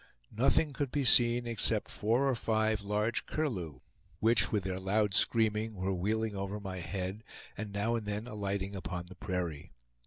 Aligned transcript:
Nothing 0.35 0.71
could 0.71 0.89
be 0.91 1.03
seen 1.03 1.45
except 1.45 1.87
four 1.91 2.27
or 2.27 2.33
five 2.33 2.81
large 2.81 3.27
curlew, 3.27 3.81
which, 4.19 4.51
with 4.51 4.63
their 4.63 4.79
loud 4.79 5.13
screaming, 5.13 5.75
were 5.75 5.93
wheeling 5.93 6.35
over 6.35 6.59
my 6.59 6.77
head, 6.79 7.23
and 7.55 7.71
now 7.71 7.93
and 7.95 8.07
then 8.07 8.25
alighting 8.25 8.75
upon 8.75 9.05
the 9.05 9.15
prairie. 9.15 9.73